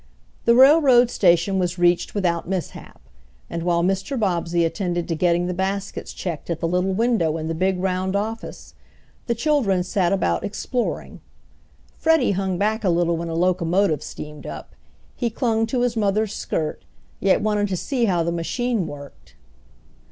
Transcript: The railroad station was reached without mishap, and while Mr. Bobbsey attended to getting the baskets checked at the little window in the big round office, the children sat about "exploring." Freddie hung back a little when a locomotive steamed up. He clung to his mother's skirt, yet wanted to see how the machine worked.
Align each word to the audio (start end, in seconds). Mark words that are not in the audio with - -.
The 0.45 0.55
railroad 0.55 1.11
station 1.11 1.59
was 1.59 1.77
reached 1.77 2.15
without 2.15 2.49
mishap, 2.49 2.99
and 3.51 3.61
while 3.61 3.83
Mr. 3.83 4.19
Bobbsey 4.19 4.65
attended 4.65 5.07
to 5.07 5.15
getting 5.15 5.45
the 5.45 5.53
baskets 5.53 6.11
checked 6.11 6.49
at 6.49 6.59
the 6.59 6.67
little 6.67 6.93
window 6.93 7.37
in 7.37 7.47
the 7.47 7.53
big 7.53 7.77
round 7.77 8.15
office, 8.15 8.73
the 9.27 9.35
children 9.35 9.83
sat 9.83 10.11
about 10.11 10.43
"exploring." 10.43 11.21
Freddie 11.93 12.31
hung 12.31 12.57
back 12.57 12.83
a 12.83 12.89
little 12.89 13.15
when 13.15 13.29
a 13.29 13.35
locomotive 13.35 14.01
steamed 14.01 14.47
up. 14.47 14.73
He 15.15 15.29
clung 15.29 15.67
to 15.67 15.81
his 15.81 15.95
mother's 15.95 16.33
skirt, 16.33 16.83
yet 17.19 17.41
wanted 17.41 17.67
to 17.67 17.77
see 17.77 18.05
how 18.05 18.23
the 18.23 18.31
machine 18.31 18.87
worked. 18.87 19.35